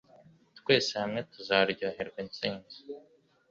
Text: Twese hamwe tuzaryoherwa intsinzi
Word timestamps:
Twese 0.59 0.91
hamwe 1.01 1.19
tuzaryoherwa 1.31 2.19
intsinzi 2.25 2.77